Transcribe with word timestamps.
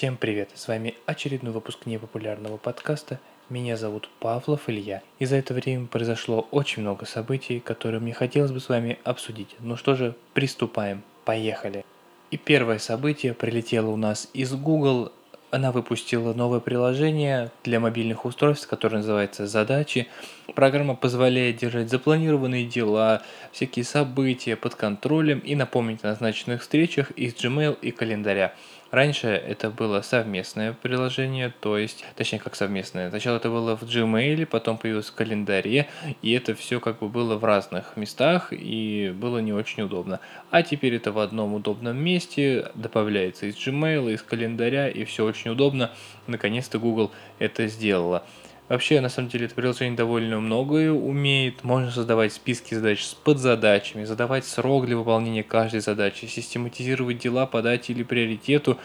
Всем 0.00 0.16
привет! 0.16 0.48
С 0.54 0.66
вами 0.66 0.94
очередной 1.04 1.52
выпуск 1.52 1.84
непопулярного 1.84 2.56
подкаста. 2.56 3.20
Меня 3.50 3.76
зовут 3.76 4.08
Павлов 4.18 4.70
Илья. 4.70 5.02
И 5.18 5.26
за 5.26 5.36
это 5.36 5.52
время 5.52 5.88
произошло 5.88 6.48
очень 6.52 6.80
много 6.80 7.04
событий, 7.04 7.60
которые 7.60 8.00
мне 8.00 8.14
хотелось 8.14 8.50
бы 8.50 8.60
с 8.60 8.70
вами 8.70 8.98
обсудить. 9.04 9.54
Ну 9.58 9.76
что 9.76 9.96
же, 9.96 10.14
приступаем. 10.32 11.02
Поехали! 11.26 11.84
И 12.30 12.38
первое 12.38 12.78
событие 12.78 13.34
прилетело 13.34 13.90
у 13.90 13.96
нас 13.96 14.30
из 14.32 14.54
Google. 14.54 15.12
Она 15.50 15.70
выпустила 15.70 16.32
новое 16.32 16.60
приложение 16.60 17.50
для 17.62 17.78
мобильных 17.78 18.24
устройств, 18.24 18.68
которое 18.68 18.98
называется 18.98 19.46
«Задачи». 19.46 20.08
Программа 20.54 20.94
позволяет 20.94 21.58
держать 21.58 21.90
запланированные 21.90 22.64
дела, 22.64 23.20
всякие 23.52 23.84
события 23.84 24.56
под 24.56 24.76
контролем 24.76 25.40
и 25.40 25.54
напомнить 25.54 26.04
о 26.04 26.06
назначенных 26.06 26.62
встречах 26.62 27.10
из 27.10 27.34
Gmail 27.34 27.76
и 27.82 27.90
календаря. 27.90 28.54
Раньше 28.90 29.28
это 29.28 29.70
было 29.70 30.00
совместное 30.00 30.72
приложение, 30.72 31.52
то 31.60 31.78
есть, 31.78 32.04
точнее, 32.16 32.40
как 32.40 32.56
совместное. 32.56 33.08
Сначала 33.10 33.36
это 33.36 33.48
было 33.48 33.76
в 33.76 33.82
Gmail, 33.82 34.46
потом 34.46 34.78
появилось 34.78 35.10
в 35.10 35.14
календаре, 35.14 35.86
и 36.22 36.32
это 36.32 36.56
все 36.56 36.80
как 36.80 36.98
бы 36.98 37.08
было 37.08 37.36
в 37.36 37.44
разных 37.44 37.96
местах, 37.96 38.48
и 38.50 39.14
было 39.14 39.38
не 39.38 39.52
очень 39.52 39.84
удобно. 39.84 40.18
А 40.50 40.64
теперь 40.64 40.96
это 40.96 41.12
в 41.12 41.20
одном 41.20 41.54
удобном 41.54 41.98
месте, 41.98 42.72
добавляется 42.74 43.46
из 43.46 43.54
Gmail, 43.54 44.12
из 44.12 44.22
календаря, 44.22 44.88
и 44.88 45.04
все 45.04 45.24
очень 45.24 45.52
удобно. 45.52 45.92
Наконец-то 46.26 46.80
Google 46.80 47.12
это 47.38 47.68
сделала. 47.68 48.24
Вообще, 48.70 49.00
на 49.00 49.08
самом 49.08 49.28
деле, 49.30 49.46
это 49.46 49.56
приложение 49.56 49.96
довольно 49.96 50.38
многое 50.38 50.92
умеет. 50.92 51.64
Можно 51.64 51.90
создавать 51.90 52.32
списки 52.32 52.74
задач 52.74 53.02
с 53.02 53.14
подзадачами, 53.14 54.04
задавать 54.04 54.44
срок 54.44 54.86
для 54.86 54.96
выполнения 54.96 55.42
каждой 55.42 55.80
задачи, 55.80 56.26
систематизировать 56.26 57.18
дела 57.18 57.46
по 57.46 57.62
дате 57.62 57.92
или 57.92 58.04
приоритету 58.04 58.78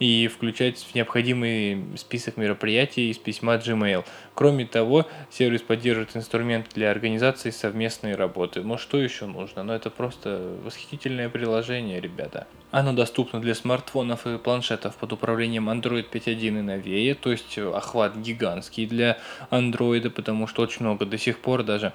и 0.00 0.26
включать 0.26 0.78
в 0.78 0.92
необходимый 0.96 1.84
список 1.96 2.36
мероприятий 2.36 3.10
из 3.10 3.18
письма 3.18 3.54
Gmail. 3.54 4.04
Кроме 4.34 4.66
того, 4.66 5.06
сервис 5.30 5.62
поддерживает 5.62 6.16
инструмент 6.16 6.66
для 6.74 6.90
организации 6.90 7.50
совместной 7.50 8.16
работы. 8.16 8.62
Но 8.62 8.76
что 8.76 8.98
еще 8.98 9.26
нужно? 9.26 9.62
Ну, 9.62 9.72
это 9.72 9.90
просто 9.90 10.56
восхитительное 10.64 11.28
приложение, 11.28 12.00
ребята. 12.00 12.48
Оно 12.70 12.92
доступно 12.92 13.40
для 13.40 13.54
смартфонов 13.54 14.26
и 14.26 14.36
планшетов 14.36 14.96
под 14.96 15.14
управлением 15.14 15.70
Android 15.70 16.06
5.1 16.10 16.34
и 16.34 16.50
новее, 16.50 17.14
то 17.14 17.30
есть 17.30 17.56
охват 17.56 18.16
гигантский 18.16 18.86
для 18.86 19.16
Android, 19.50 20.10
потому 20.10 20.46
что 20.46 20.62
очень 20.62 20.84
много 20.84 21.06
до 21.06 21.18
сих 21.18 21.38
пор 21.38 21.62
даже 21.62 21.92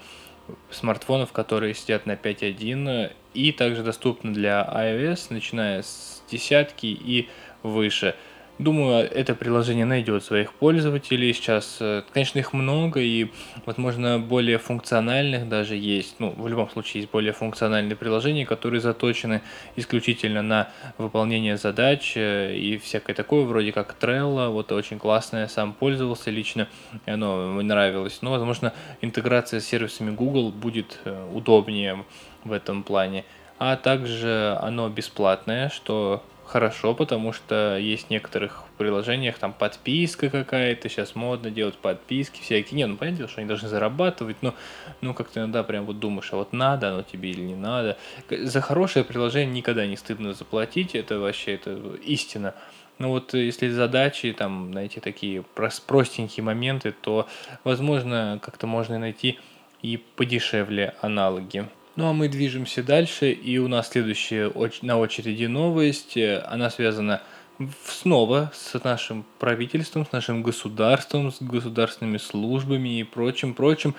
смартфонов, 0.72 1.32
которые 1.32 1.74
сидят 1.74 2.06
на 2.06 2.14
5.1 2.14 3.12
и 3.34 3.52
также 3.52 3.84
доступно 3.84 4.34
для 4.34 4.70
iOS, 4.74 5.28
начиная 5.30 5.82
с 5.82 6.24
десятки 6.30 6.88
и 6.88 7.30
выше– 7.64 8.16
Думаю, 8.60 9.10
это 9.10 9.34
приложение 9.34 9.84
найдет 9.84 10.24
своих 10.24 10.54
пользователей. 10.54 11.34
Сейчас, 11.34 11.78
э, 11.80 12.04
конечно, 12.14 12.38
их 12.38 12.54
много, 12.54 13.00
и, 13.00 13.32
возможно, 13.66 14.20
более 14.20 14.60
функциональных 14.60 15.50
даже 15.50 15.76
есть. 15.76 16.18
Ну, 16.20 16.36
в 16.38 16.48
любом 16.48 16.70
случае, 16.70 17.02
есть 17.02 17.12
более 17.12 17.34
функциональные 17.34 17.96
приложения, 17.96 18.46
которые 18.46 18.80
заточены 18.80 19.42
исключительно 19.76 20.44
на 20.44 20.70
выполнение 21.00 21.58
задач 21.58 22.14
э, 22.16 22.56
и 22.56 22.78
всякое 22.78 23.16
такое, 23.16 23.44
вроде 23.44 23.72
как 23.72 23.96
Trello. 24.00 24.50
Вот 24.50 24.72
очень 24.72 25.00
классное, 25.00 25.48
сам 25.48 25.74
пользовался 25.74 26.30
лично, 26.30 26.68
оно 27.08 27.54
мне 27.54 27.64
нравилось. 27.64 28.20
Но, 28.22 28.30
возможно, 28.30 28.72
интеграция 29.02 29.62
с 29.62 29.66
сервисами 29.66 30.12
Google 30.12 30.52
будет 30.52 31.00
э, 31.06 31.28
удобнее 31.34 32.06
в 32.44 32.52
этом 32.52 32.84
плане. 32.84 33.26
А 33.58 33.78
также 33.78 34.60
оно 34.62 34.90
бесплатное, 34.90 35.70
что 35.70 36.22
хорошо, 36.46 36.94
потому 36.94 37.34
что 37.34 37.78
есть 37.78 38.08
в 38.08 38.10
некоторых 38.10 38.64
приложениях 38.78 39.38
там 39.38 39.54
подписка 39.54 40.30
какая-то, 40.30 40.90
сейчас 40.90 41.16
модно 41.16 41.50
делать 41.50 41.76
подписки 41.78 42.42
всякие. 42.42 42.78
Не, 42.78 42.86
ну 42.88 42.98
понятно, 42.98 43.28
что 43.28 43.42
они 43.42 43.48
должны 43.48 43.68
зарабатывать, 43.70 44.38
но 44.42 44.54
ну 45.02 45.14
как-то 45.14 45.40
иногда 45.40 45.64
прям 45.64 45.86
вот 45.86 46.00
думаешь, 46.00 46.30
а 46.32 46.38
вот 46.38 46.54
надо 46.54 46.90
оно 46.90 47.04
тебе 47.04 47.32
или 47.32 47.42
не 47.42 47.56
надо. 47.56 47.98
За 48.30 48.62
хорошее 48.62 49.06
приложение 49.06 49.54
никогда 49.54 49.86
не 49.86 49.98
стыдно 49.98 50.34
заплатить, 50.34 50.96
это 50.96 51.20
вообще 51.20 51.56
это 51.56 51.78
истина. 52.04 52.54
Ну 53.00 53.10
вот 53.10 53.34
если 53.34 53.70
задачи, 53.70 54.34
там, 54.34 54.72
знаете, 54.72 55.02
такие 55.02 55.44
простенькие 55.86 56.44
моменты, 56.44 56.92
то, 56.92 57.28
возможно, 57.64 58.40
как-то 58.42 58.68
можно 58.68 59.00
найти 59.00 59.40
и 59.82 59.98
подешевле 59.98 60.94
аналоги. 61.02 61.68
Ну 61.96 62.08
а 62.08 62.14
мы 62.14 62.28
движемся 62.28 62.82
дальше, 62.82 63.32
и 63.32 63.60
у 63.60 63.68
нас 63.68 63.90
следующая 63.90 64.52
на 64.82 64.98
очереди 64.98 65.46
новость. 65.46 66.18
Она 66.48 66.72
связана 66.72 67.22
снова 67.86 68.52
с 68.56 68.84
нашим 68.84 69.24
правительством, 69.38 70.04
с 70.04 70.12
нашим 70.12 70.42
государством, 70.42 71.32
с 71.32 71.40
государственными 71.40 72.18
службами 72.18 73.00
и 73.00 73.04
прочим, 73.04 73.54
прочим. 73.54 73.94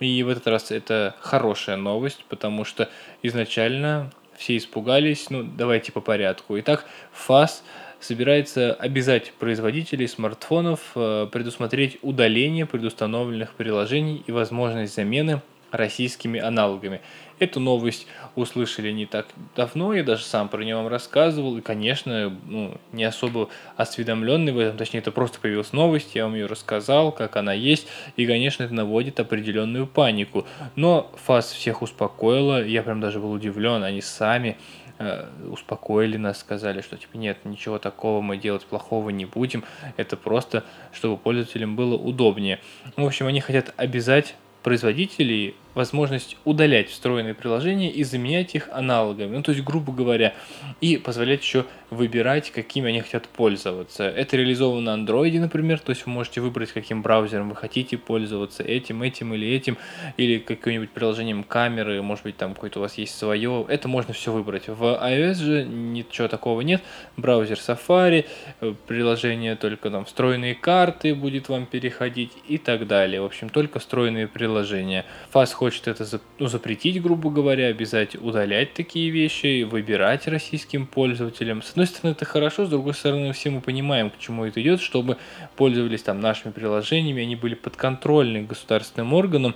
И 0.00 0.22
в 0.22 0.30
этот 0.30 0.46
раз 0.46 0.70
это 0.70 1.14
хорошая 1.20 1.76
новость, 1.76 2.24
потому 2.30 2.64
что 2.64 2.88
изначально 3.22 4.10
все 4.38 4.56
испугались. 4.56 5.28
Ну, 5.28 5.42
давайте 5.42 5.92
по 5.92 6.00
порядку. 6.00 6.58
Итак, 6.60 6.86
ФАС 7.12 7.62
собирается 8.00 8.72
обязать 8.72 9.32
производителей 9.38 10.08
смартфонов 10.08 10.80
э, 10.94 11.28
предусмотреть 11.30 11.98
удаление 12.00 12.64
предустановленных 12.64 13.52
приложений 13.52 14.24
и 14.26 14.32
возможность 14.32 14.94
замены 14.94 15.42
российскими 15.76 16.40
аналогами. 16.40 17.00
Эту 17.38 17.58
новость 17.58 18.06
услышали 18.36 18.90
не 18.92 19.06
так 19.06 19.26
давно, 19.56 19.92
я 19.92 20.04
даже 20.04 20.24
сам 20.24 20.48
про 20.48 20.62
нее 20.62 20.76
вам 20.76 20.86
рассказывал, 20.86 21.56
и, 21.56 21.60
конечно, 21.60 22.36
ну, 22.46 22.78
не 22.92 23.04
особо 23.04 23.48
осведомленный 23.76 24.52
в 24.52 24.58
этом, 24.58 24.76
точнее, 24.76 25.00
это 25.00 25.10
просто 25.10 25.40
появилась 25.40 25.72
новость, 25.72 26.14
я 26.14 26.24
вам 26.24 26.34
ее 26.34 26.46
рассказал, 26.46 27.10
как 27.12 27.36
она 27.36 27.52
есть, 27.52 27.88
и, 28.16 28.26
конечно, 28.26 28.62
это 28.62 28.74
наводит 28.74 29.18
определенную 29.18 29.86
панику. 29.86 30.46
Но 30.76 31.10
ФАС 31.24 31.52
всех 31.52 31.82
успокоила, 31.82 32.64
я 32.64 32.82
прям 32.82 33.00
даже 33.00 33.18
был 33.18 33.32
удивлен, 33.32 33.82
они 33.82 34.00
сами 34.00 34.56
э, 34.98 35.26
успокоили 35.50 36.16
нас, 36.16 36.38
сказали, 36.38 36.82
что 36.82 36.96
типа 36.96 37.16
нет, 37.16 37.38
ничего 37.44 37.78
такого 37.78 38.20
мы 38.20 38.36
делать 38.36 38.64
плохого 38.64 39.10
не 39.10 39.24
будем, 39.24 39.64
это 39.96 40.16
просто, 40.16 40.64
чтобы 40.92 41.16
пользователям 41.16 41.74
было 41.74 41.96
удобнее. 41.96 42.60
В 42.96 43.04
общем, 43.04 43.26
они 43.26 43.40
хотят 43.40 43.74
обязать 43.76 44.34
производителей 44.62 45.56
возможность 45.74 46.36
удалять 46.44 46.90
встроенные 46.90 47.34
приложения 47.34 47.90
и 47.90 48.04
заменять 48.04 48.54
их 48.54 48.68
аналогами. 48.72 49.36
Ну, 49.36 49.42
то 49.42 49.52
есть, 49.52 49.64
грубо 49.64 49.92
говоря, 49.92 50.34
и 50.80 50.96
позволять 50.96 51.42
еще 51.42 51.66
выбирать, 51.90 52.50
какими 52.50 52.88
они 52.88 53.00
хотят 53.00 53.28
пользоваться. 53.28 54.04
Это 54.04 54.36
реализовано 54.36 54.96
на 54.96 55.00
Android, 55.00 55.38
например, 55.38 55.78
то 55.78 55.90
есть 55.90 56.06
вы 56.06 56.12
можете 56.12 56.40
выбрать, 56.40 56.72
каким 56.72 57.02
браузером 57.02 57.50
вы 57.50 57.56
хотите 57.56 57.96
пользоваться, 57.96 58.62
этим, 58.62 59.02
этим 59.02 59.34
или 59.34 59.48
этим, 59.48 59.78
или 60.16 60.38
каким-нибудь 60.38 60.90
приложением 60.90 61.44
камеры, 61.44 62.02
может 62.02 62.24
быть, 62.24 62.36
там 62.36 62.54
какое-то 62.54 62.80
у 62.80 62.82
вас 62.82 62.98
есть 62.98 63.16
свое. 63.16 63.64
Это 63.68 63.88
можно 63.88 64.12
все 64.14 64.32
выбрать. 64.32 64.68
В 64.68 64.82
iOS 64.82 65.34
же 65.34 65.64
ничего 65.64 66.28
такого 66.28 66.60
нет. 66.60 66.82
Браузер 67.16 67.58
Safari, 67.58 68.26
э, 68.60 68.74
приложение 68.86 69.56
только 69.56 69.90
там 69.90 70.04
встроенные 70.04 70.54
карты 70.54 71.14
будет 71.14 71.48
вам 71.48 71.66
переходить 71.66 72.32
и 72.48 72.58
так 72.58 72.86
далее. 72.86 73.20
В 73.20 73.24
общем, 73.24 73.48
только 73.48 73.78
встроенные 73.78 74.26
приложения. 74.26 75.04
Fast 75.32 75.54
хочет 75.64 75.88
это 75.88 76.20
ну, 76.38 76.46
запретить, 76.48 77.00
грубо 77.00 77.30
говоря, 77.30 77.68
обязать 77.68 78.16
удалять 78.16 78.74
такие 78.74 79.08
вещи, 79.08 79.62
выбирать 79.62 80.28
российским 80.28 80.86
пользователям. 80.86 81.62
С 81.62 81.70
одной 81.70 81.86
стороны, 81.86 82.12
это 82.12 82.26
хорошо, 82.26 82.66
с 82.66 82.68
другой 82.68 82.92
стороны, 82.92 83.32
все 83.32 83.48
мы 83.48 83.62
понимаем, 83.62 84.10
к 84.10 84.18
чему 84.18 84.44
это 84.44 84.60
идет, 84.60 84.82
чтобы 84.82 85.16
пользовались 85.56 86.02
там 86.02 86.20
нашими 86.20 86.52
приложениями, 86.52 87.22
они 87.22 87.34
были 87.34 87.54
подконтрольны 87.54 88.42
государственным 88.42 89.14
органам. 89.14 89.54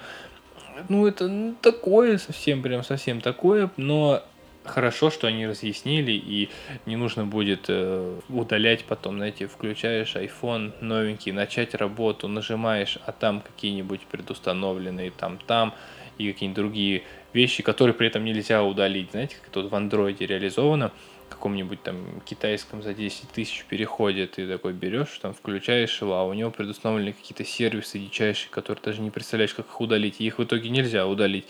Ну, 0.89 1.07
это 1.07 1.29
ну, 1.29 1.55
такое, 1.61 2.17
совсем, 2.17 2.63
прям 2.63 2.83
совсем 2.85 3.21
такое, 3.21 3.71
но 3.77 4.23
хорошо, 4.69 5.11
что 5.11 5.27
они 5.27 5.47
разъяснили, 5.47 6.13
и 6.13 6.51
не 6.87 6.97
нужно 6.97 7.25
будет 7.25 7.67
э, 7.69 8.21
удалять 8.29 8.85
потом, 8.85 9.17
знаете, 9.17 9.47
включаешь 9.47 10.15
iPhone 10.15 10.73
новенький, 10.81 11.33
начать 11.33 11.75
работу, 11.75 12.29
нажимаешь, 12.29 12.99
а 13.05 13.13
там 13.13 13.41
какие-нибудь 13.41 14.03
предустановленные 14.03 15.11
там-там, 15.11 15.75
и 16.19 16.33
какие-нибудь 16.33 16.57
другие 16.57 17.03
вещи, 17.33 17.63
которые 17.63 17.95
при 17.95 18.09
этом 18.09 18.25
нельзя 18.25 18.63
удалить. 18.63 19.11
Знаете, 19.13 19.37
как 19.43 19.55
вот 19.55 19.71
в 19.71 19.75
андроиде 19.75 20.27
реализовано, 20.27 20.93
каком-нибудь 21.29 21.83
там 21.83 22.21
китайском 22.25 22.83
за 22.83 22.95
10 22.95 23.31
тысяч 23.31 23.65
переходе 23.65 24.27
ты 24.27 24.49
такой 24.49 24.73
берешь, 24.73 25.19
там 25.23 25.33
включаешь 25.35 26.01
его, 26.01 26.15
а 26.15 26.25
у 26.25 26.33
него 26.33 26.51
предустановлены 26.51 27.13
какие-то 27.13 27.45
сервисы 27.45 27.99
дичайшие, 27.99 28.51
которые 28.51 28.83
даже 28.83 29.01
не 29.01 29.11
представляешь, 29.11 29.55
как 29.55 29.67
их 29.67 29.81
удалить, 29.81 30.17
и 30.21 30.27
их 30.27 30.39
в 30.39 30.45
итоге 30.45 30.69
нельзя 30.71 31.07
удалить. 31.07 31.47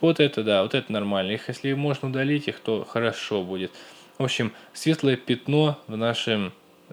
Вот 0.00 0.20
это 0.20 0.42
да, 0.42 0.62
вот 0.62 0.74
это 0.74 0.92
нормально. 0.92 1.32
Их, 1.32 1.48
если 1.48 1.72
можно 1.72 2.08
удалить 2.08 2.48
их, 2.48 2.60
то 2.60 2.84
хорошо 2.84 3.42
будет. 3.42 3.72
В 4.18 4.24
общем, 4.24 4.52
светлое 4.72 5.16
пятно 5.16 5.78
в 5.86 5.96
нашем 5.96 6.52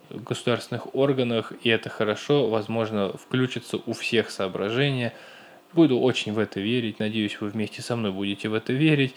государственных 0.09 0.95
органах, 0.95 1.53
и 1.63 1.69
это 1.69 1.89
хорошо, 1.89 2.47
возможно, 2.47 3.13
включится 3.17 3.77
у 3.85 3.93
всех 3.93 4.29
соображения– 4.29 5.13
Буду 5.73 5.99
очень 5.99 6.31
в 6.33 6.39
это 6.39 6.59
верить, 6.59 6.99
надеюсь, 6.99 7.39
вы 7.41 7.49
вместе 7.49 7.81
со 7.81 7.95
мной 7.95 8.11
будете 8.11 8.47
в 8.47 8.53
это 8.53 8.71
верить. 8.71 9.13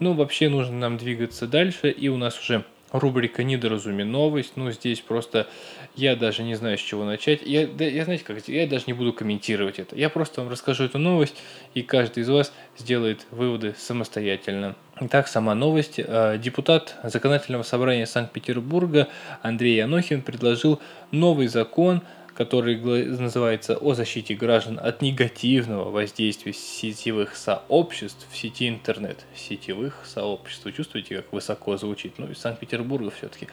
Ну, 0.00 0.14
вообще 0.14 0.48
нужно 0.48 0.76
нам 0.76 0.98
двигаться 0.98 1.46
дальше, 1.46 1.90
и 1.90 2.08
у 2.08 2.16
нас 2.16 2.38
уже 2.40 2.64
рубрика 2.92 3.42
«Недоразуме 3.42 4.04
новость». 4.04 4.52
Ну, 4.56 4.70
здесь 4.70 5.00
просто 5.00 5.48
я 5.96 6.14
даже 6.16 6.42
не 6.42 6.54
знаю, 6.54 6.78
с 6.78 6.80
чего 6.80 7.04
начать. 7.04 7.42
Я, 7.42 7.66
да, 7.66 7.84
я 7.84 8.04
знаете 8.04 8.24
как, 8.24 8.46
я 8.48 8.66
даже 8.66 8.84
не 8.86 8.92
буду 8.92 9.12
комментировать 9.12 9.78
это. 9.78 9.96
Я 9.96 10.08
просто 10.08 10.40
вам 10.40 10.50
расскажу 10.50 10.84
эту 10.84 10.98
новость, 10.98 11.36
и 11.74 11.82
каждый 11.82 12.20
из 12.20 12.28
вас 12.28 12.52
сделает 12.78 13.26
выводы 13.30 13.74
самостоятельно. 13.76 14.76
Итак, 15.00 15.26
сама 15.26 15.54
новость. 15.54 15.94
Э, 15.98 16.38
депутат 16.38 16.96
Законодательного 17.02 17.62
собрания 17.62 18.06
Санкт-Петербурга 18.06 19.08
Андрей 19.42 19.82
Анохин 19.82 20.22
предложил 20.22 20.80
новый 21.10 21.48
закон– 21.48 22.02
который 22.34 22.76
называется 22.78 23.76
«О 23.76 23.94
защите 23.94 24.34
граждан 24.34 24.78
от 24.82 25.02
негативного 25.02 25.90
воздействия 25.90 26.52
сетевых 26.52 27.36
сообществ 27.36 28.26
в 28.30 28.36
сети 28.36 28.68
интернет». 28.68 29.24
Сетевых 29.36 30.04
сообществ. 30.04 30.64
Вы 30.64 30.72
чувствуете, 30.72 31.16
как 31.16 31.32
высоко 31.32 31.76
звучит? 31.76 32.14
Ну, 32.18 32.30
из 32.30 32.38
Санкт-Петербурга 32.38 33.10
все-таки. 33.10 33.48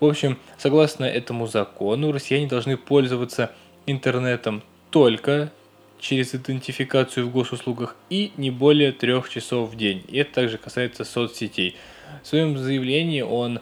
В 0.00 0.06
общем, 0.06 0.38
согласно 0.56 1.04
этому 1.04 1.46
закону, 1.46 2.12
россияне 2.12 2.46
должны 2.46 2.76
пользоваться 2.76 3.52
интернетом 3.86 4.62
только 4.90 5.52
через 5.98 6.34
идентификацию 6.34 7.26
в 7.26 7.32
госуслугах 7.32 7.96
и 8.08 8.32
не 8.36 8.50
более 8.50 8.92
трех 8.92 9.28
часов 9.28 9.70
в 9.70 9.76
день. 9.76 10.02
И 10.08 10.18
это 10.18 10.32
также 10.34 10.58
касается 10.58 11.04
соцсетей. 11.04 11.76
В 12.22 12.26
своем 12.26 12.56
заявлении 12.58 13.22
он 13.22 13.60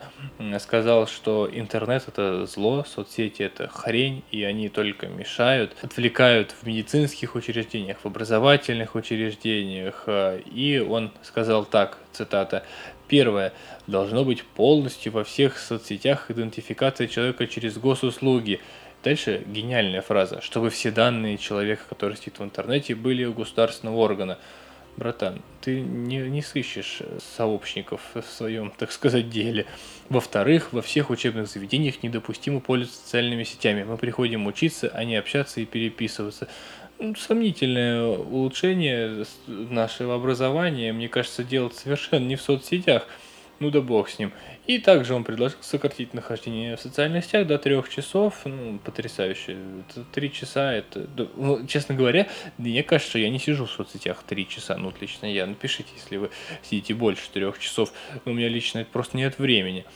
сказал, 0.58 1.06
что 1.06 1.48
интернет 1.52 2.04
это 2.08 2.46
зло, 2.46 2.84
соцсети 2.84 3.42
это 3.42 3.68
хрень, 3.68 4.22
и 4.30 4.42
они 4.42 4.68
только 4.68 5.06
мешают, 5.06 5.76
отвлекают 5.82 6.52
в 6.52 6.66
медицинских 6.66 7.34
учреждениях, 7.34 7.98
в 8.02 8.06
образовательных 8.06 8.94
учреждениях. 8.94 10.08
И 10.52 10.84
он 10.86 11.12
сказал 11.22 11.64
так, 11.64 11.98
цитата, 12.12 12.64
Первое. 13.08 13.54
Должно 13.86 14.22
быть 14.22 14.44
полностью 14.44 15.12
во 15.12 15.24
всех 15.24 15.58
соцсетях 15.58 16.30
идентификация 16.30 17.08
человека 17.08 17.46
через 17.46 17.78
госуслуги. 17.78 18.60
Дальше 19.02 19.42
гениальная 19.46 20.02
фраза, 20.02 20.42
чтобы 20.42 20.68
все 20.68 20.90
данные 20.90 21.38
человека, 21.38 21.82
который 21.88 22.16
сидит 22.18 22.38
в 22.38 22.44
интернете, 22.44 22.94
были 22.94 23.24
у 23.24 23.32
государственного 23.32 23.96
органа 23.96 24.38
братан, 24.98 25.40
ты 25.60 25.80
не, 25.80 26.18
не 26.18 26.42
сыщешь 26.42 27.02
сообщников 27.36 28.00
в 28.14 28.22
своем, 28.22 28.72
так 28.76 28.92
сказать, 28.92 29.30
деле. 29.30 29.66
Во-вторых, 30.08 30.72
во 30.72 30.82
всех 30.82 31.10
учебных 31.10 31.48
заведениях 31.48 32.02
недопустимо 32.02 32.60
пользоваться 32.60 33.02
социальными 33.02 33.44
сетями. 33.44 33.84
Мы 33.84 33.96
приходим 33.96 34.46
учиться, 34.46 34.90
а 34.92 35.04
не 35.04 35.16
общаться 35.16 35.60
и 35.60 35.64
переписываться. 35.64 36.48
Ну, 36.98 37.14
сомнительное 37.14 38.04
улучшение 38.04 39.24
нашего 39.46 40.16
образования, 40.16 40.92
мне 40.92 41.08
кажется, 41.08 41.44
делать 41.44 41.74
совершенно 41.76 42.26
не 42.26 42.36
в 42.36 42.42
соцсетях– 42.42 43.06
ну 43.60 43.70
да 43.70 43.80
бог 43.80 44.08
с 44.08 44.18
ним. 44.18 44.32
И 44.68 44.78
также 44.78 45.14
он 45.14 45.24
предложил 45.24 45.58
сократить 45.62 46.12
нахождение 46.12 46.76
в 46.76 46.80
социальных 46.80 47.24
сетях 47.24 47.46
до 47.46 47.58
трех 47.58 47.88
часов. 47.88 48.42
Ну, 48.44 48.78
потрясающе. 48.78 49.56
Три 50.12 50.30
часа 50.30 50.74
это... 50.74 51.06
Ну, 51.36 51.66
честно 51.66 51.94
говоря, 51.94 52.28
мне 52.58 52.82
кажется, 52.82 53.18
я 53.18 53.30
не 53.30 53.38
сижу 53.38 53.64
в 53.64 53.70
соцсетях 53.70 54.22
три 54.24 54.46
часа. 54.46 54.76
Ну, 54.76 54.92
лично 55.00 55.24
я. 55.24 55.46
Напишите, 55.46 55.88
если 55.96 56.18
вы 56.18 56.30
сидите 56.62 56.92
больше 56.92 57.30
трех 57.30 57.58
часов. 57.58 57.94
У 58.26 58.30
меня 58.34 58.50
лично 58.50 58.80
это 58.80 58.90
просто 58.90 59.16
нет 59.16 59.38
времени. 59.38 59.86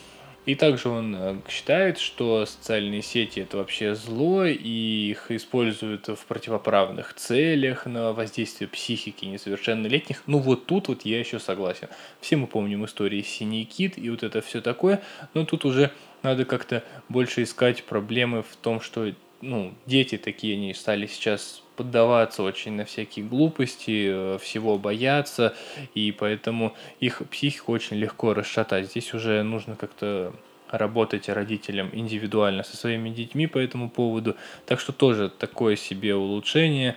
И 0.44 0.56
также 0.56 0.88
он 0.88 1.14
э, 1.14 1.36
считает, 1.48 1.98
что 1.98 2.44
социальные 2.46 3.02
сети 3.02 3.40
это 3.40 3.58
вообще 3.58 3.94
зло, 3.94 4.44
и 4.44 5.10
их 5.10 5.30
используют 5.30 6.08
в 6.08 6.26
противоправных 6.26 7.14
целях 7.14 7.86
на 7.86 8.12
воздействие 8.12 8.68
психики 8.68 9.24
несовершеннолетних. 9.24 10.22
Ну 10.26 10.38
вот 10.38 10.66
тут 10.66 10.88
вот 10.88 11.02
я 11.04 11.20
еще 11.20 11.38
согласен. 11.38 11.88
Все 12.20 12.36
мы 12.36 12.48
помним 12.48 12.84
истории 12.84 13.22
Синий 13.22 13.64
Кит 13.64 13.96
и 13.96 14.10
вот 14.10 14.24
это 14.24 14.40
все 14.40 14.60
такое, 14.60 15.00
но 15.32 15.44
тут 15.44 15.64
уже 15.64 15.92
надо 16.22 16.44
как-то 16.44 16.82
больше 17.08 17.44
искать 17.44 17.84
проблемы 17.84 18.42
в 18.42 18.56
том, 18.56 18.80
что 18.80 19.12
ну, 19.42 19.74
дети 19.86 20.16
такие, 20.16 20.56
они 20.56 20.72
стали 20.72 21.06
сейчас 21.06 21.62
поддаваться 21.76 22.42
очень 22.42 22.72
на 22.72 22.84
всякие 22.84 23.24
глупости, 23.26 24.06
э, 24.08 24.38
всего 24.40 24.78
бояться, 24.78 25.54
и 25.94 26.12
поэтому 26.12 26.74
их 27.00 27.22
психику 27.30 27.72
очень 27.72 27.96
легко 27.96 28.34
расшатать. 28.34 28.86
Здесь 28.86 29.12
уже 29.14 29.42
нужно 29.42 29.76
как-то 29.76 30.32
работать 30.70 31.28
родителям 31.28 31.90
индивидуально 31.92 32.62
со 32.62 32.76
своими 32.76 33.10
детьми 33.10 33.46
по 33.46 33.58
этому 33.58 33.90
поводу. 33.90 34.36
Так 34.64 34.80
что 34.80 34.92
тоже 34.92 35.28
такое 35.28 35.76
себе 35.76 36.14
улучшение. 36.14 36.96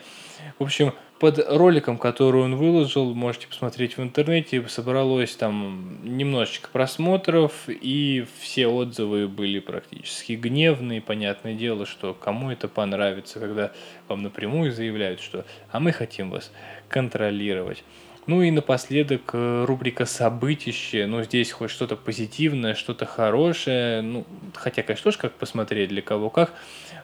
В 0.60 0.64
общем, 0.64 0.94
под 1.26 1.40
роликом, 1.50 1.98
который 1.98 2.44
он 2.44 2.56
выложил, 2.56 3.16
можете 3.16 3.48
посмотреть 3.48 3.98
в 3.98 4.04
интернете, 4.04 4.64
собралось 4.68 5.36
там 5.36 5.98
немножечко 6.04 6.70
просмотров, 6.72 7.52
и 7.68 8.28
все 8.42 8.68
отзывы 8.68 9.28
были 9.28 9.58
практически 9.58 10.34
гневные. 10.34 11.02
Понятное 11.02 11.56
дело, 11.56 11.88
что 11.88 12.14
кому 12.14 12.52
это 12.52 12.68
понравится, 12.68 13.40
когда 13.40 13.72
вам 14.08 14.22
напрямую 14.22 14.72
заявляют, 14.72 15.20
что 15.20 15.46
«а 15.72 15.80
мы 15.80 15.94
хотим 15.94 16.30
вас 16.30 16.52
контролировать». 16.90 17.84
Ну 18.28 18.44
и 18.44 18.52
напоследок 18.52 19.32
э, 19.34 19.66
рубрика 19.66 20.06
«Событище». 20.06 21.08
Ну, 21.08 21.24
здесь 21.24 21.52
хоть 21.52 21.72
что-то 21.72 21.96
позитивное, 21.96 22.76
что-то 22.76 23.08
хорошее. 23.08 24.04
Ну, 24.04 24.26
хотя, 24.54 24.84
конечно, 24.84 25.06
тоже 25.06 25.18
как 25.18 25.34
посмотреть, 25.34 25.90
для 25.90 26.04
кого 26.04 26.30
как. 26.30 26.54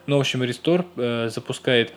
Но, 0.06 0.18
в 0.18 0.20
общем, 0.20 0.44
Restore 0.44 0.84
э, 0.96 1.28
запускает 1.28 1.92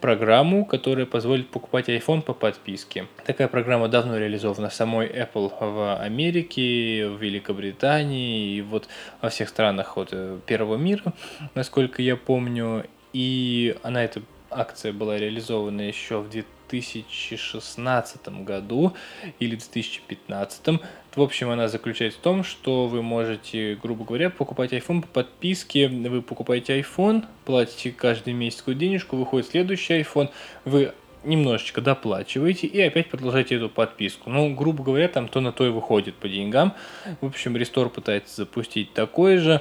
программу, 0.00 0.64
которая 0.64 1.06
позволит 1.06 1.48
покупать 1.50 1.88
iPhone 1.88 2.22
по 2.22 2.34
подписке. 2.34 3.06
Такая 3.24 3.48
программа 3.48 3.88
давно 3.88 4.18
реализована 4.18 4.70
самой 4.70 5.08
Apple 5.08 5.52
в 5.60 6.00
Америке, 6.00 7.08
в 7.08 7.22
Великобритании 7.22 8.56
и 8.56 8.62
вот 8.62 8.88
во 9.20 9.28
всех 9.28 9.48
странах 9.48 9.96
вот 9.96 10.08
э, 10.12 10.38
первого 10.46 10.76
мира, 10.76 11.12
насколько 11.54 12.02
я 12.02 12.16
помню. 12.16 12.84
И 13.12 13.76
она, 13.82 14.04
эта 14.04 14.22
акция 14.50 14.92
была 14.92 15.18
реализована 15.18 15.82
еще 15.82 16.20
в 16.20 16.30
2000 16.30 16.58
2016 16.68 18.28
году 18.44 18.94
или 19.38 19.56
2015. 19.56 20.80
В 21.18 21.22
общем, 21.22 21.50
она 21.50 21.66
заключается 21.66 22.16
в 22.20 22.22
том, 22.22 22.44
что 22.44 22.86
вы 22.86 23.02
можете, 23.02 23.76
грубо 23.82 24.04
говоря, 24.04 24.30
покупать 24.30 24.72
iPhone 24.72 25.00
по 25.00 25.08
подписке. 25.08 25.88
Вы 25.88 26.22
покупаете 26.22 26.78
iPhone, 26.78 27.24
платите 27.44 27.90
каждый 27.90 28.34
месяц 28.34 28.58
какую 28.58 28.76
денежку, 28.76 29.16
выходит 29.16 29.48
следующий 29.48 29.94
iPhone, 29.94 30.30
вы 30.64 30.92
немножечко 31.24 31.80
доплачиваете 31.80 32.68
и 32.68 32.80
опять 32.80 33.10
продолжаете 33.10 33.56
эту 33.56 33.68
подписку. 33.68 34.30
Ну, 34.30 34.54
грубо 34.54 34.84
говоря, 34.84 35.08
там 35.08 35.26
то 35.26 35.40
на 35.40 35.50
то 35.50 35.66
и 35.66 35.70
выходит 35.70 36.14
по 36.14 36.28
деньгам. 36.28 36.74
В 37.20 37.26
общем, 37.26 37.56
Restore 37.56 37.88
пытается 37.88 38.36
запустить 38.36 38.92
такое 38.92 39.38
же 39.38 39.60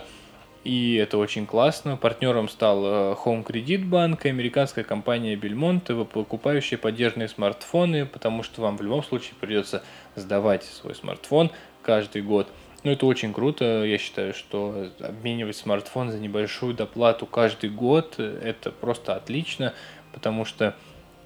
и 0.68 0.96
это 0.96 1.18
очень 1.18 1.46
классно. 1.46 1.96
Партнером 1.96 2.50
стал 2.50 2.86
э, 2.86 3.16
Home 3.24 3.46
Credit 3.46 3.90
Bank 3.90 4.28
американская 4.28 4.84
компания 4.84 5.36
Belmont, 5.36 6.06
покупающая 6.06 6.78
поддержанные 6.78 7.30
смартфоны, 7.30 8.06
потому 8.06 8.44
что 8.44 8.62
вам 8.64 8.76
в 8.76 8.82
любом 8.82 9.02
случае 9.02 9.36
придется 9.40 9.82
сдавать 10.16 10.66
свой 10.66 10.94
смартфон 10.94 11.52
каждый 11.82 12.22
год. 12.22 12.50
Ну, 12.84 12.92
это 12.92 13.06
очень 13.06 13.32
круто. 13.32 13.86
Я 13.86 13.98
считаю, 13.98 14.34
что 14.34 14.90
обменивать 15.00 15.56
смартфон 15.56 16.12
за 16.12 16.20
небольшую 16.20 16.74
доплату 16.74 17.26
каждый 17.26 17.70
год– 17.70 18.16
это 18.20 18.70
просто 18.70 19.16
отлично, 19.16 19.74
потому 20.12 20.44
что, 20.44 20.76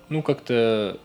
ну, 0.10 0.22
как-то 0.22 1.00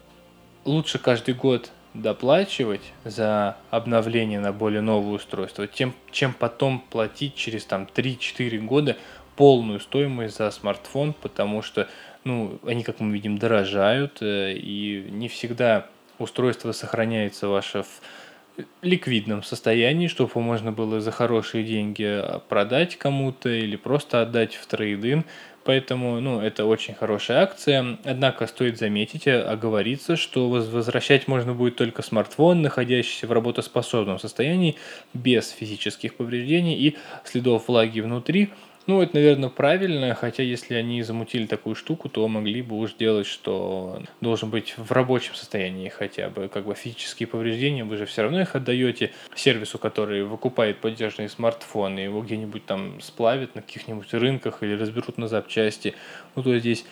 лучше 0.67 0.99
каждый 0.99 1.33
год 1.33 1.71
доплачивать 2.03 2.83
за 3.05 3.57
обновление 3.71 4.41
на 4.41 4.53
более 4.53 4.81
новое 4.81 5.15
устройство, 5.15 5.67
тем, 5.67 5.95
чем 6.11 6.33
потом 6.33 6.81
платить 6.91 7.35
через 7.35 7.65
там 7.65 7.89
3-4 7.95 8.59
года 8.61 8.97
полную 9.37 9.81
стоимость 9.81 10.37
за 10.37 10.51
смартфон, 10.51 11.13
потому 11.13 11.63
что, 11.63 11.89
ну, 12.25 12.59
они, 12.67 12.83
как 12.83 13.01
мы 13.01 13.13
видим, 13.13 13.39
дорожают, 13.39 14.19
э, 14.21 14.55
и 14.55 15.07
не 15.11 15.29
всегда 15.29 15.87
устройство 16.19 16.73
сохраняется 16.73 17.49
ваше 17.49 17.83
в 17.83 18.01
ликвидном 18.83 19.43
состоянии, 19.43 20.09
чтобы 20.09 20.41
можно 20.41 20.73
было 20.73 21.01
за 21.01 21.11
хорошие 21.11 21.65
деньги 21.65 22.23
продать 22.49 22.97
кому-то 22.97 23.49
или 23.49 23.77
просто 23.77 24.23
отдать 24.23 24.55
в 24.55 24.67
трейдинг. 24.67 25.27
Поэтому, 25.65 26.21
ну, 26.21 26.41
это 26.41 26.65
очень 26.65 26.95
хорошая 26.95 27.43
акция. 27.43 27.99
Однако 28.05 28.47
стоит 28.47 28.79
заметить, 28.79 29.27
э, 29.27 29.43
оговориться, 29.43 30.15
что 30.17 30.49
возвращать 30.49 31.27
можно 31.27 31.55
будет 31.55 31.75
только 31.75 32.03
смартфон, 32.03 32.63
находящийся 32.63 33.27
в 33.27 33.33
работоспособном 33.33 34.21
состоянии, 34.21 34.77
без 35.13 35.51
физических 35.51 36.15
повреждений 36.15 36.77
и 36.77 36.97
следов 37.25 37.67
влаги 37.67 38.01
внутри– 38.01 38.51
ну, 38.87 39.03
это, 39.03 39.17
наверное, 39.17 39.49
правильно, 39.49 40.15
хотя 40.15 40.43
если 40.43 40.75
они 40.75 41.03
замутили 41.03 41.47
такую 41.47 41.75
штуку, 41.75 42.09
то 42.09 42.27
могли 42.29 42.63
бы 42.63 42.79
уж 42.79 42.95
делать, 42.95 43.27
что 43.27 44.03
должен 44.21 44.51
быть 44.51 44.75
в 44.77 44.93
рабочем 44.93 45.35
состоянии 45.35 45.89
хотя 45.89 46.29
бы, 46.29 46.49
как 46.49 46.67
бы 46.67 46.75
физические 46.75 47.27
повреждения, 47.27 47.85
вы 47.85 47.97
же 47.97 48.07
все 48.07 48.23
равно 48.23 48.41
их 48.41 48.55
отдаете 48.55 49.13
сервису, 49.35 49.79
который 49.79 50.25
выкупает 50.25 50.79
поддержанные 50.79 51.29
смартфоны, 51.29 52.01
его 52.01 52.23
где-нибудь 52.23 52.65
там 52.67 53.01
сплавят 53.01 53.55
на 53.55 53.63
каких-нибудь 53.63 54.13
рынках 54.15 54.63
или 54.63 54.75
разберут 54.75 55.19
на 55.19 55.27
запчасти. 55.27 55.95
Ну, 56.35 56.43
то 56.43 56.57
здесь 56.59 56.85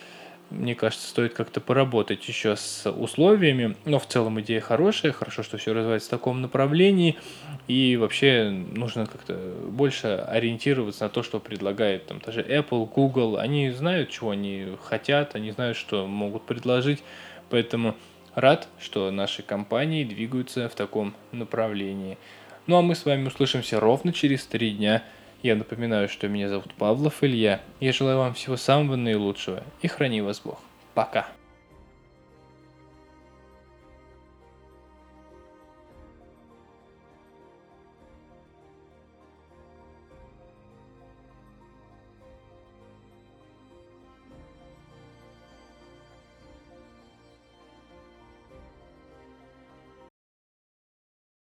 мне 0.49 0.75
кажется, 0.75 1.07
стоит 1.07 1.33
как-то 1.33 1.59
поработать 1.59 2.27
еще 2.27 2.55
с 2.55 2.89
условиями. 2.89 3.75
Но 3.85 3.99
в 3.99 4.07
целом 4.07 4.39
идея 4.41 4.61
хорошая, 4.61 5.11
хорошо, 5.11 5.43
что 5.43 5.57
все 5.57 5.73
развивается 5.73 6.07
в 6.07 6.11
таком 6.11 6.41
направлении. 6.41 7.17
И 7.67 7.97
вообще 7.97 8.49
нужно 8.49 9.05
как-то 9.07 9.33
больше 9.69 10.07
ориентироваться 10.27 11.05
на 11.05 11.09
то, 11.09 11.23
что 11.23 11.39
предлагает 11.39 12.07
там 12.07 12.19
даже 12.19 12.41
Apple, 12.41 12.87
Google. 12.87 13.37
Они 13.37 13.71
знают, 13.71 14.09
чего 14.09 14.31
они 14.31 14.67
хотят, 14.83 15.35
они 15.35 15.51
знают, 15.51 15.77
что 15.77 16.05
могут 16.05 16.45
предложить. 16.45 17.03
Поэтому 17.49 17.95
рад, 18.35 18.67
что 18.79 19.09
наши 19.11 19.41
компании 19.41 20.03
двигаются 20.03 20.69
в 20.69 20.75
таком 20.75 21.15
направлении. 21.31 22.17
Ну 22.67 22.77
а 22.77 22.81
мы 22.81 22.95
с 22.95 23.05
вами 23.05 23.27
услышимся 23.27 23.79
ровно 23.79 24.13
через 24.13 24.45
три 24.45 24.71
дня. 24.71 25.03
Я 25.45 25.55
напоминаю, 25.55 26.09
что 26.09 26.27
меня 26.27 26.49
зовут 26.49 26.73
Павлов 26.73 27.23
Илья. 27.23 27.61
Я 27.79 27.93
желаю 27.93 28.17
вам 28.17 28.33
всего 28.33 28.57
самого 28.57 28.95
наилучшего 28.95 29.61
и 29.83 29.87
храни 29.87 30.19
вас 30.21 30.41
Бог. 30.43 30.59
Пока. 30.95 31.27